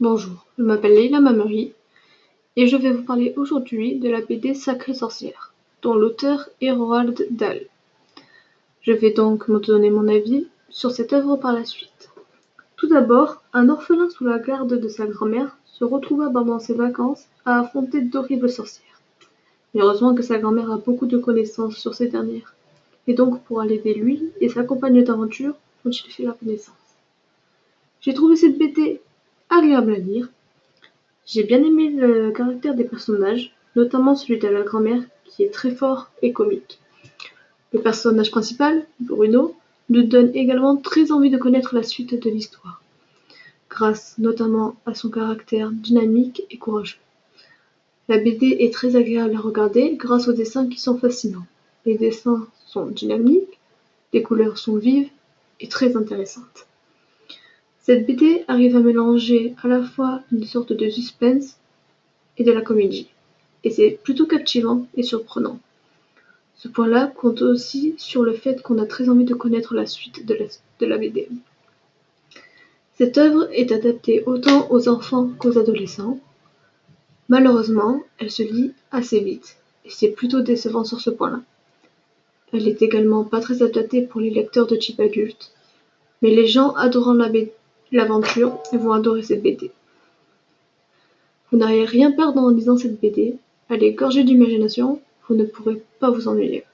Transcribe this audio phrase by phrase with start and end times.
[0.00, 1.72] Bonjour, je m'appelle Leila Mameri
[2.54, 7.26] et je vais vous parler aujourd'hui de la BD Sacrée sorcière, dont l'auteur est Roald
[7.32, 7.62] Dahl.
[8.82, 12.10] Je vais donc me donner mon avis sur cette œuvre par la suite.
[12.76, 17.24] Tout d'abord, un orphelin sous la garde de sa grand-mère se retrouva pendant ses vacances
[17.44, 19.00] à affronter d'horribles sorcières.
[19.74, 22.54] heureusement que sa grand-mère a beaucoup de connaissances sur ces dernières,
[23.08, 26.76] et donc pourra l'aider lui et sa compagne d'aventure dont il fait la connaissance.
[28.00, 29.00] J'ai trouvé cette BD
[29.50, 30.28] agréable à lire.
[31.26, 35.70] J'ai bien aimé le caractère des personnages, notamment celui de la grand-mère qui est très
[35.70, 36.78] fort et comique.
[37.72, 39.54] Le personnage principal, Bruno,
[39.90, 42.82] nous donne également très envie de connaître la suite de l'histoire,
[43.68, 46.98] grâce notamment à son caractère dynamique et courageux.
[48.08, 51.46] La BD est très agréable à regarder grâce aux dessins qui sont fascinants.
[51.84, 53.58] Les dessins sont dynamiques,
[54.14, 55.10] les couleurs sont vives
[55.60, 56.67] et très intéressantes.
[57.88, 61.56] Cette BD arrive à mélanger à la fois une sorte de suspense
[62.36, 63.08] et de la comédie,
[63.64, 65.58] et c'est plutôt captivant et surprenant.
[66.54, 70.26] Ce point-là compte aussi sur le fait qu'on a très envie de connaître la suite
[70.26, 70.36] de
[70.84, 71.30] la, BD.
[72.98, 76.20] Cette œuvre est adaptée autant aux enfants qu'aux adolescents.
[77.30, 81.40] Malheureusement, elle se lit assez vite, et c'est plutôt décevant sur ce point-là.
[82.52, 85.52] Elle est également pas très adaptée pour les lecteurs de type adulte,
[86.20, 87.50] mais les gens adorant la BD
[87.92, 89.70] l'aventure et vont adorer cette BD.
[91.50, 93.36] Vous n'allez rien perdre en lisant cette BD,
[93.70, 96.64] elle est gorgée d'imagination, vous ne pourrez pas vous ennuyer.